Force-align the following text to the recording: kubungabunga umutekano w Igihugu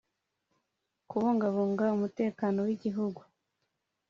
kubungabunga 1.09 1.85
umutekano 1.97 2.59
w 2.67 2.69
Igihugu 2.75 3.21